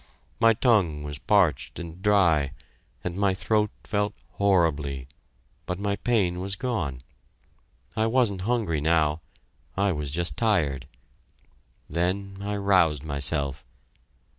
[0.39, 2.53] My tongue was parched and dry,
[3.03, 5.07] and my throat felt horribly,
[5.67, 7.03] but my pain was gone.
[7.95, 9.21] I wasn't hungry now
[9.77, 10.87] I was just tired.
[11.87, 13.63] Then I roused myself.